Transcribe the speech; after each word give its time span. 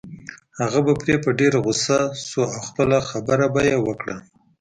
هغه 0.59 0.79
به 0.85 0.93
پرې 1.01 1.15
په 1.23 1.29
ډېره 1.39 1.59
غصه 1.65 1.99
شو 2.27 2.41
او 2.53 2.59
خپله 2.67 2.97
خبره 3.09 3.47
به 3.53 3.61
يې 3.69 3.77
وکړه. 3.87 4.15